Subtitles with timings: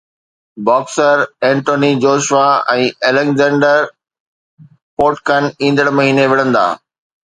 [0.69, 2.47] boxer Anthony Joshua
[2.79, 6.65] ۽ Alexander Povetkin ايندڙ مهيني وڙهندا